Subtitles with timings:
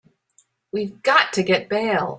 [0.71, 2.09] We've got to get bail.